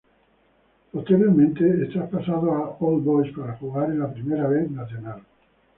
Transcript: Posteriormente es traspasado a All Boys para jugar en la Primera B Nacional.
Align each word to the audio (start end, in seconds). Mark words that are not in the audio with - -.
Posteriormente 0.91 1.83
es 1.83 1.91
traspasado 1.91 2.51
a 2.55 2.75
All 2.79 3.01
Boys 3.01 3.31
para 3.37 3.53
jugar 3.57 3.91
en 3.91 3.99
la 3.99 4.11
Primera 4.11 4.47
B 4.47 4.67
Nacional. 4.67 5.21